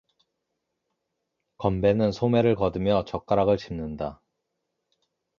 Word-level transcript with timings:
건배는 1.59 2.11
소매를 2.11 2.55
걷으며 2.55 3.05
젓가락을 3.05 3.57
집는다. 3.57 4.19